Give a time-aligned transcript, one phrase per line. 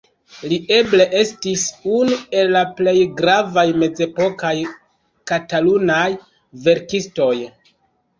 [0.51, 1.65] Li eble estis
[1.97, 4.53] unu el la plej gravaj mezepokaj
[5.33, 6.07] katalunaj
[6.65, 7.31] verkistoj.